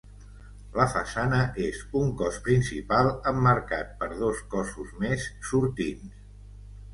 La 0.77 0.85
façana 0.93 1.41
és 1.65 1.81
un 1.99 2.09
cos 2.21 2.39
principal 2.47 3.11
emmarcat 3.33 3.93
per 4.01 4.09
dos 4.23 4.41
cossos 4.55 4.97
més 5.05 5.29
sortints. 5.51 6.19